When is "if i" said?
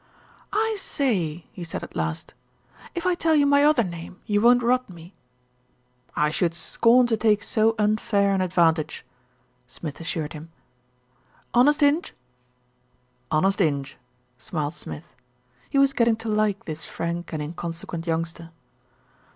2.95-3.13